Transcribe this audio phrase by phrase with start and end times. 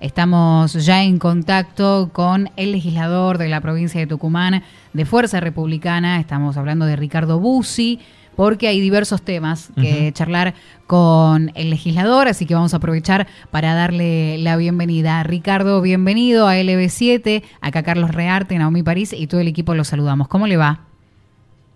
[0.00, 4.62] Estamos ya en contacto con el legislador de la provincia de Tucumán
[4.94, 6.18] de Fuerza Republicana.
[6.18, 8.00] Estamos hablando de Ricardo Bussi
[8.34, 10.54] porque hay diversos temas que charlar
[10.86, 15.22] con el legislador, así que vamos a aprovechar para darle la bienvenida.
[15.22, 20.28] Ricardo, bienvenido a LB7, acá Carlos Rearte, Naomi París y todo el equipo los saludamos.
[20.28, 20.86] ¿Cómo le va?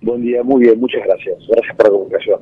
[0.00, 1.38] Buen día, muy bien, muchas gracias.
[1.48, 2.40] Gracias por la comunicación.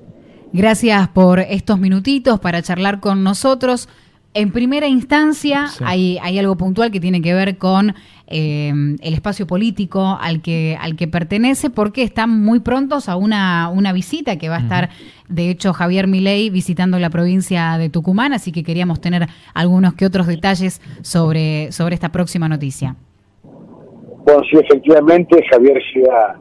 [0.52, 3.88] Gracias por estos minutitos para charlar con nosotros.
[4.32, 7.94] En primera instancia, hay, hay, algo puntual que tiene que ver con
[8.28, 13.68] eh, el espacio político al que, al que pertenece, porque están muy prontos a una,
[13.70, 14.90] una visita que va a estar,
[15.28, 20.06] de hecho, Javier Milei visitando la provincia de Tucumán, así que queríamos tener algunos que
[20.06, 22.94] otros detalles sobre, sobre esta próxima noticia.
[23.42, 26.38] Bueno, sí, efectivamente, Javier llega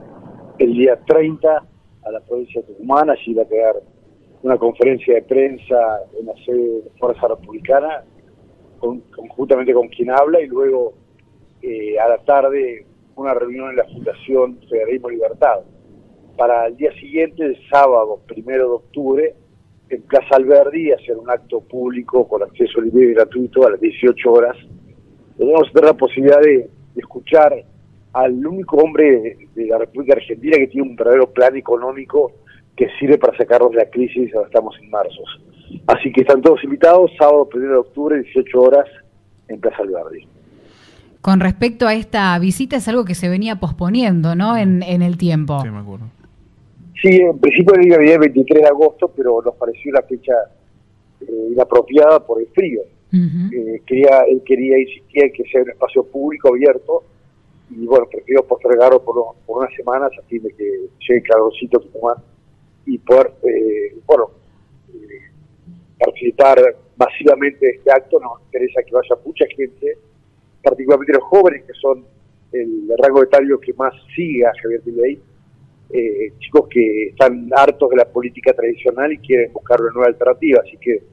[0.59, 3.73] el día 30 a la provincia de Tucumán, allí va a quedar
[4.41, 8.03] una conferencia de prensa en la sede de Fuerza Republicana,
[8.79, 10.93] conjuntamente con quien habla, y luego
[11.61, 12.85] eh, a la tarde
[13.15, 15.59] una reunión en la Fundación Federalismo Libertad.
[16.37, 19.35] Para el día siguiente, el sábado, primero de octubre,
[19.89, 24.31] en Plaza Alberdi, hacer un acto público con acceso libre y gratuito a las 18
[24.31, 24.55] horas.
[25.37, 27.63] Tenemos tener la posibilidad de, escuchar
[28.11, 32.33] al único hombre de la República Argentina que tiene un verdadero plan económico
[32.79, 35.21] que sirve para sacarnos de la crisis, ahora estamos en marzo.
[35.85, 38.85] Así que están todos invitados, sábado 1 de octubre, 18 horas,
[39.49, 40.25] en Plaza Alberdi.
[41.19, 44.55] Con respecto a esta visita, es algo que se venía posponiendo, ¿no?
[44.55, 45.59] En, en el tiempo.
[45.61, 46.05] Sí, me acuerdo.
[47.01, 50.33] Sí, en principio el día 23 de agosto, pero nos pareció una fecha
[51.19, 52.81] eh, inapropiada por el frío.
[53.11, 57.03] Eh, quería, él quería insistir en que sea un espacio público abierto
[57.71, 60.63] y bueno, prefirió postergarlo por, por unas semanas a fin de que
[61.07, 62.17] llegue calorcito Tucumán
[62.89, 64.31] y poder, eh, bueno,
[64.93, 65.31] eh,
[65.99, 66.57] participar
[66.97, 68.19] masivamente de este acto.
[68.19, 69.97] Nos interesa que vaya mucha gente,
[70.63, 72.05] particularmente los jóvenes, que son
[72.51, 75.19] el rango etario que más sigue a Javier Milei,
[75.91, 80.61] eh, chicos que están hartos de la política tradicional y quieren buscar una nueva alternativa.
[80.65, 81.03] Así que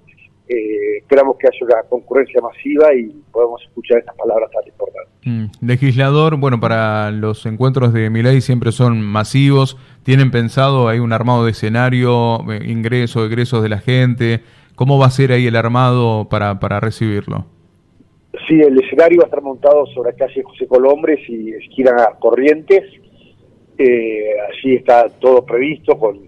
[0.48, 4.50] eh, esperamos que haya una concurrencia masiva y podamos escuchar estas palabras.
[4.50, 4.58] Mm.
[5.60, 9.76] Legislador, bueno, para los encuentros de Milay siempre son masivos.
[10.04, 14.42] ¿Tienen pensado hay un armado de escenario, eh, ingreso, egresos de la gente?
[14.76, 17.46] ¿Cómo va a ser ahí el armado para, para recibirlo?
[18.46, 22.84] Sí, el escenario va a estar montado sobre la calle José Colombres y esquina Corrientes.
[23.78, 26.20] Eh, allí está todo previsto con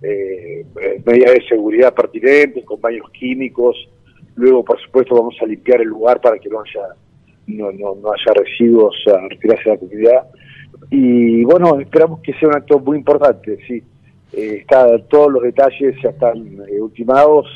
[0.00, 0.64] eh,
[1.04, 3.76] medidas de seguridad pertinentes, con baños químicos.
[4.36, 6.94] Luego, por supuesto, vamos a limpiar el lugar para que no haya
[7.48, 10.26] no, no, haya residuos a retirarse de la comunidad.
[10.90, 13.82] Y bueno, esperamos que sea un acto muy importante, sí.
[14.32, 16.36] Eh, está, todos los detalles ya están
[16.68, 17.46] eh, ultimados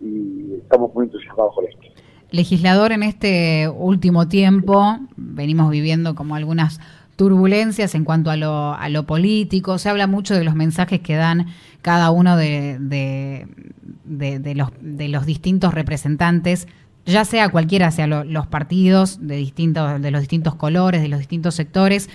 [0.00, 1.82] y estamos muy entusiasmados con esto.
[2.30, 6.80] Legislador, en este último tiempo venimos viviendo como algunas
[7.16, 9.78] turbulencias en cuanto a lo, a lo político.
[9.78, 11.46] Se habla mucho de los mensajes que dan
[11.82, 16.68] cada uno de, de, los, de los distintos representantes,
[17.04, 21.54] ya sea cualquiera, sea los partidos de, distintos, de los distintos colores, de los distintos
[21.54, 22.08] sectores.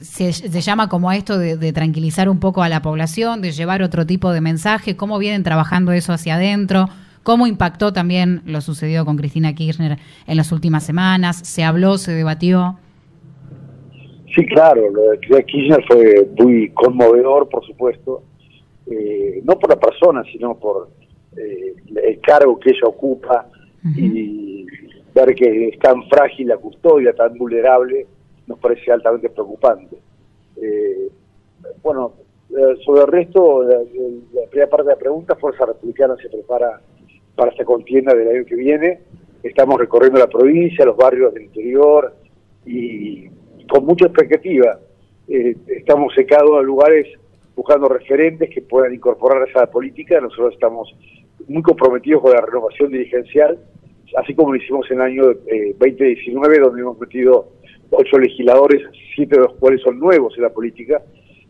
[0.00, 0.30] Se,
[0.60, 4.40] llama como esto de, tranquilizar un poco a la población, de llevar otro tipo de
[4.40, 6.86] mensaje, cómo vienen trabajando eso hacia adentro,
[7.22, 12.12] cómo impactó también lo sucedido con Cristina Kirchner en las últimas semanas, se habló, se
[12.12, 12.78] debatió.
[14.34, 18.22] Sí, claro, lo de Kirchner fue muy conmovedor, por supuesto,
[18.86, 20.88] eh, no por la persona, sino por
[21.36, 21.74] eh,
[22.04, 23.49] el cargo que ella ocupa
[23.96, 24.66] y
[25.14, 28.06] ver que es tan frágil la custodia, tan vulnerable,
[28.46, 29.96] nos parece altamente preocupante.
[30.56, 31.08] Eh,
[31.82, 32.14] bueno,
[32.84, 33.78] sobre el resto, la,
[34.50, 36.80] primera parte de la pregunta, Fuerza Republicana se prepara
[37.36, 39.00] para esta contienda del año que viene.
[39.42, 42.14] Estamos recorriendo la provincia, los barrios del interior
[42.66, 43.28] y
[43.68, 44.78] con mucha expectativa.
[45.28, 47.06] estamos secados a lugares
[47.54, 50.20] buscando referentes que puedan incorporarse a la política.
[50.20, 50.94] Nosotros estamos
[51.48, 53.58] muy comprometidos con la renovación dirigencial,
[54.16, 57.48] así como lo hicimos en el año 2019, eh, donde hemos metido
[57.90, 58.82] ocho legisladores,
[59.14, 61.02] siete de los cuales son nuevos en la política,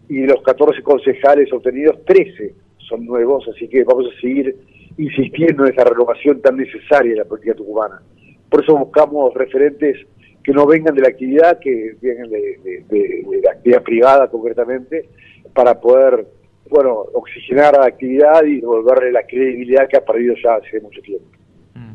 [0.09, 2.53] y de los 14 concejales obtenidos, 13
[2.89, 4.57] son nuevos, así que vamos a seguir
[4.99, 8.03] insistiendo en esa renovación tan necesaria en la política tucumana.
[8.51, 9.97] Por eso buscamos referentes
[10.43, 15.09] que no vengan de la actividad, que vengan de la actividad privada concretamente,
[15.55, 16.27] para poder,
[16.71, 21.27] bueno, oxigenar la actividad y devolverle la credibilidad que ha perdido ya hace mucho tiempo.
[21.75, 21.93] Mm.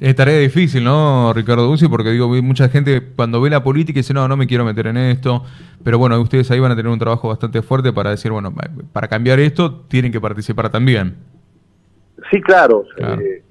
[0.00, 1.88] Es tarea difícil, ¿no, Ricardo Bussi?
[1.88, 4.98] Porque digo, mucha gente cuando ve la política dice, no, no me quiero meter en
[4.98, 5.42] esto.
[5.82, 8.52] Pero bueno, ustedes ahí van a tener un trabajo bastante fuerte para decir, bueno,
[8.92, 11.14] para cambiar esto tienen que participar también.
[12.30, 12.84] Sí, claro.
[12.98, 13.42] Eh,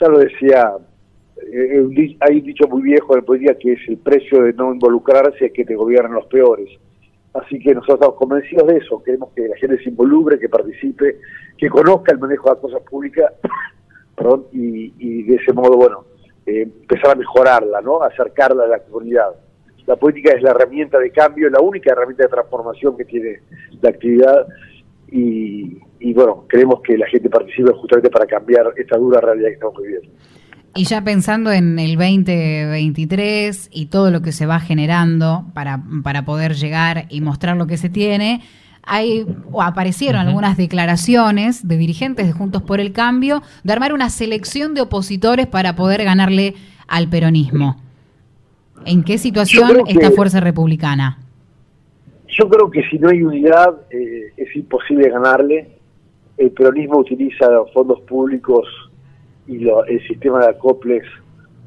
[0.00, 0.72] ya lo decía
[1.50, 5.46] eh, hay un dicho muy viejo de política que es el precio de no involucrarse
[5.46, 6.68] es que te gobiernan los peores.
[7.34, 11.18] Así que nosotros estamos convencidos de eso, queremos que la gente se involucre, que participe,
[11.56, 13.32] que conozca el manejo de las cosas públicas,
[14.52, 16.04] y, de ese modo, bueno,
[16.46, 18.02] eh, empezar a mejorarla, ¿no?
[18.02, 19.30] acercarla a la comunidad.
[19.86, 23.40] La política es la herramienta de cambio, la única herramienta de transformación que tiene
[23.80, 24.46] la actividad
[25.10, 29.54] y, y bueno, queremos que la gente participe justamente para cambiar esta dura realidad que
[29.54, 30.08] estamos viviendo.
[30.74, 36.24] Y ya pensando en el 2023 y todo lo que se va generando para, para
[36.24, 38.40] poder llegar y mostrar lo que se tiene,
[38.82, 44.08] hay o aparecieron algunas declaraciones de dirigentes de Juntos por el Cambio de armar una
[44.08, 46.54] selección de opositores para poder ganarle
[46.88, 47.76] al peronismo.
[48.84, 51.18] ¿En qué situación está Fuerza Republicana?
[52.28, 55.68] Yo creo que si no hay unidad eh, es imposible ganarle.
[56.38, 58.66] El peronismo utiliza los fondos públicos
[59.46, 61.02] y el sistema de acoples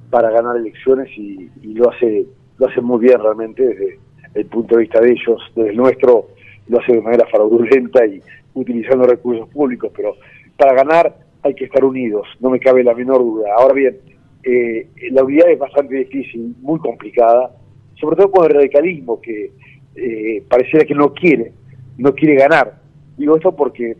[0.09, 2.25] para ganar elecciones y, lo hace
[2.57, 3.99] lo hace muy bien realmente desde
[4.33, 6.27] el punto de vista de ellos, desde el nuestro
[6.67, 8.21] lo hace de manera fraudulenta y
[8.53, 10.15] utilizando recursos públicos, pero
[10.57, 13.49] para ganar hay que estar unidos, no me cabe la menor duda.
[13.57, 13.97] Ahora bien,
[14.43, 17.51] eh, la unidad es bastante difícil, muy complicada,
[17.99, 19.51] sobre todo con el radicalismo que
[19.95, 21.51] eh, pareciera que no quiere,
[21.97, 22.79] no quiere ganar.
[23.17, 23.97] Digo esto porque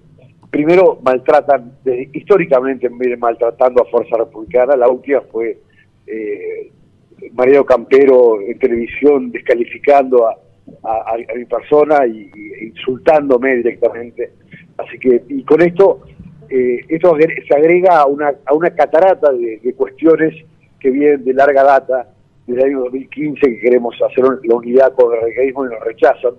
[0.49, 1.79] primero maltratan,
[2.13, 5.57] históricamente vienen maltratando a Fuerza Republicana, la última fue
[6.07, 6.71] eh,
[7.33, 10.37] Mariano Campero en televisión descalificando a,
[11.35, 12.31] mi persona y,
[12.61, 14.31] insultándome directamente.
[14.77, 16.01] Así que, y con esto,
[16.49, 17.15] eh, esto
[17.47, 20.33] se agrega a una, a una catarata de, cuestiones
[20.79, 22.09] que vienen de larga data,
[22.45, 26.33] desde el año 2015, que queremos hacer la unidad con el radicalismo y nos rechazan.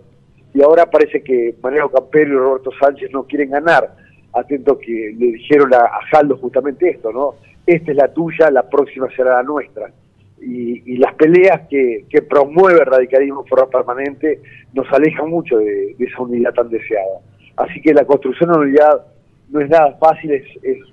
[0.57, 3.95] Y ahora parece que Mariano Campero y Roberto Sánchez no quieren ganar
[4.33, 7.35] atento que le dijeron a, Jaldo justamente esto, ¿no?
[7.67, 9.93] Esta es la tuya, la próxima será la nuestra.
[10.41, 14.41] Y, las peleas que, promueve el radicalismo en forma permanente
[14.73, 17.21] nos alejan mucho de, esa unidad tan deseada.
[17.59, 19.07] Así que la construcción de unidad
[19.51, 20.45] no es nada fácil, es,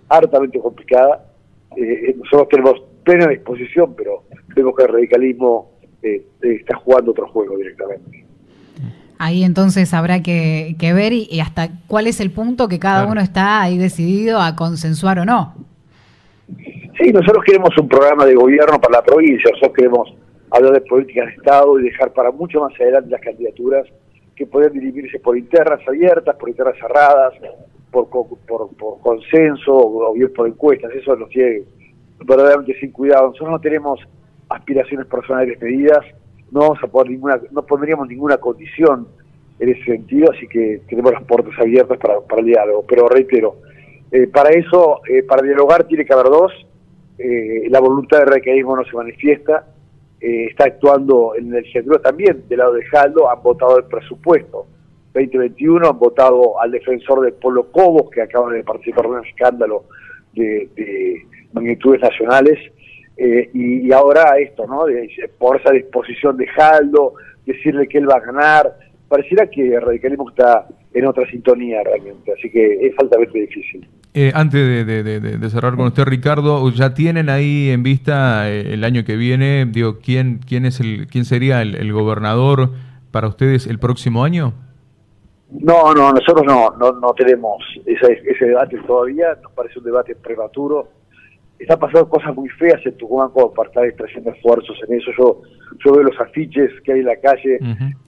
[0.09, 1.23] hartamente complicada.
[1.77, 4.23] Eh, eh, nosotros tenemos plena disposición, pero
[4.53, 5.71] vemos que el radicalismo
[6.01, 8.32] eh, está jugando otro juego directamente.
[9.19, 13.61] Ahí entonces habrá que, ver y, hasta cuál es el punto que cada uno está
[13.61, 15.53] ahí decidido a consensuar o no.
[16.47, 20.13] Sí, nosotros queremos un programa de gobierno para la provincia, nosotros queremos
[20.51, 23.87] hablar de políticas de Estado y dejar para mucho más adelante las candidaturas
[24.35, 27.33] que pueden dirimirse por internas abiertas, por internas cerradas,
[27.91, 31.63] por, por, consenso o bien por encuestas, eso nos tiene
[32.25, 33.27] verdaderamente sin cuidado.
[33.27, 33.99] Nosotros no tenemos
[34.49, 36.05] aspiraciones personales medidas,
[36.53, 39.07] no vamos a poner ninguna, no pondríamos ninguna condición
[39.59, 42.85] en ese sentido, así que tenemos las puertas abiertas para, para el diálogo.
[42.87, 43.55] Pero reitero,
[44.11, 46.51] eh, para eso, eh, para dialogar tiene que haber dos,
[47.17, 49.67] eh, la voluntad de recaísmo no se manifiesta,
[50.19, 54.67] está actuando en el legislatura también del lado de Jaldo, han votado el presupuesto
[55.13, 59.83] 2021, han votado al defensor del Polo Cobos, que acaba de participar en un escándalo
[60.31, 62.57] de, de magnitudes nacionales,
[63.17, 64.85] eh, y, ahora esto, ¿no?
[65.37, 67.13] por esa disposición de Jaldo,
[67.45, 68.73] decirle que él va a ganar,
[69.07, 73.87] pareciera que el radicalismo está en otra sintonía realmente, así que es altamente difícil.
[74.15, 79.03] Eh, antes de, cerrar con usted, Ricardo, ¿ya tienen ahí en vista eh, el año
[79.03, 82.69] que viene, digo, quién, quién, es el, quién sería el, gobernador
[83.11, 84.53] para ustedes el próximo año?
[85.49, 90.15] No, no, nosotros no, no, no tenemos ese, ese debate todavía, nos parece un debate
[90.15, 90.89] prematuro
[91.59, 95.11] está pasando cosas muy feas en Tucumán como para estar extrayendo esfuerzos en eso.
[95.17, 95.41] Yo,
[95.83, 97.59] yo veo los afiches que hay en la calle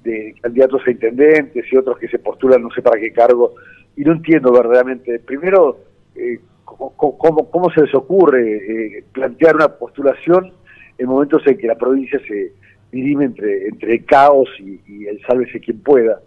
[0.03, 3.53] de candidatos a intendentes y otros que se postulan no sé para qué cargo,
[3.95, 5.79] y no entiendo verdaderamente, primero,
[6.15, 10.51] eh, cómo, cómo, se les ocurre eh, plantear una postulación
[10.97, 12.53] en momentos en que la provincia se
[12.91, 16.19] dirime entre, entre el caos y, el sálvese quien pueda.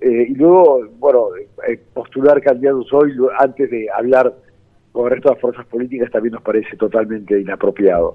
[0.00, 1.26] Eh, y luego, bueno,
[1.92, 4.32] postular candidatos hoy antes de hablar
[4.92, 8.12] con el resto de las fuerzas políticas también nos parece totalmente inapropiado.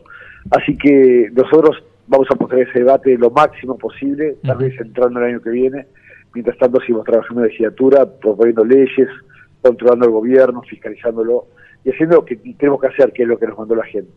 [0.51, 5.25] Así que nosotros vamos a poner ese debate lo máximo posible, tal vez entrando el
[5.25, 5.87] año que viene.
[6.33, 9.07] Mientras tanto, seguimos trabajando en la legislatura, proponiendo leyes,
[9.61, 11.47] controlando el gobierno, fiscalizándolo
[11.83, 14.11] y haciendo lo que tenemos que hacer, que es lo que nos mandó la gente.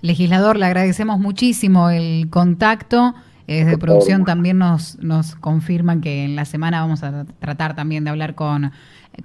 [0.00, 3.14] Legislador, le agradecemos muchísimo el contacto.
[3.46, 8.10] Desde producción también nos, nos confirman que en la semana vamos a tratar también de
[8.10, 8.72] hablar con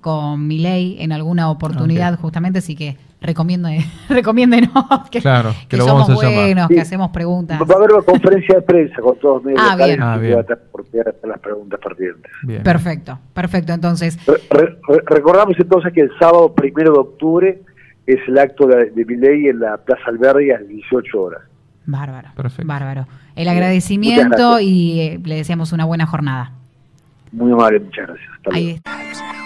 [0.02, 3.70] con mi ley en alguna oportunidad justamente, así que recomiendo,
[4.10, 4.70] recomiéndenos
[5.10, 7.60] que, claro, que, somos buenos, que hacemos preguntas.
[7.62, 10.02] Va a haber una conferencia de prensa con todos medios ah, bien.
[10.02, 10.46] Ah, bien.
[11.24, 12.32] las preguntas pertinentes.
[12.64, 13.74] Perfecto, perfecto.
[13.74, 14.18] Entonces,
[15.06, 17.62] recordamos entonces que el sábado primero de octubre
[18.06, 21.42] es el acto de, de ley en la Plaza Albergue a las 18 horas.
[21.88, 22.29] Bárbaro,
[22.65, 23.08] bárbaro.
[23.36, 26.51] El agradecimiento y eh, le deseamos una buena jornada.
[27.32, 28.29] Muy amable, muchas gracias.
[28.36, 29.37] Hasta